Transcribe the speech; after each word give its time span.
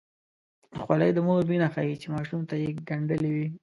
خولۍ 0.81 1.11
د 1.13 1.17
مور 1.27 1.41
مینه 1.51 1.67
ښيي 1.73 1.95
چې 2.01 2.07
ماشوم 2.13 2.41
ته 2.49 2.55
یې 2.61 2.69
ګنډلې 2.89 3.29
وي. 3.35 3.47